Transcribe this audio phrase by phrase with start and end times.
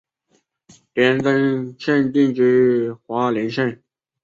[0.03, 0.05] 李元
[1.21, 3.83] 贞现定居花莲县。